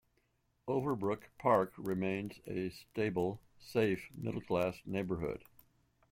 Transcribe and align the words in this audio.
Overbrook 0.67 1.29
Park 1.37 1.73
remains 1.77 2.39
a 2.47 2.71
stable, 2.71 3.39
safe 3.59 4.09
middle-class 4.15 4.81
neighborhood. 4.83 5.43